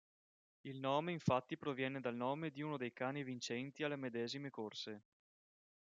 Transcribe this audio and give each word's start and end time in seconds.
Il 0.61 0.79
nome 0.79 1.11
infatti 1.11 1.57
proviene 1.59 1.99
dal 1.99 2.15
nome 2.15 2.49
di 2.49 2.63
uno 2.63 2.75
dei 2.75 2.91
cani 2.91 3.21
vincenti 3.23 3.83
alle 3.83 3.97
medesime 3.97 4.49
corse. 4.49 5.03